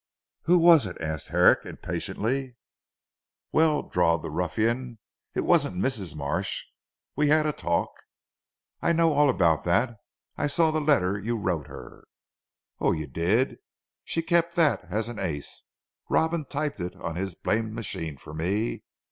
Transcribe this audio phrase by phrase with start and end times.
[0.45, 2.55] "Who was it?" asked Herrick impatiently.
[3.51, 4.97] "Well," drawled the ruffian
[5.35, 6.15] "it wasn't Mrs.
[6.15, 6.63] Marsh.
[7.15, 7.91] We had a talk"
[8.81, 9.97] "I know all about that.
[10.37, 12.05] I also saw the letter you wrote her."
[12.79, 13.59] "Oh, you did.
[14.03, 15.65] She kept that as an ace.
[16.09, 18.81] Robin typed it on his blamed machine for me.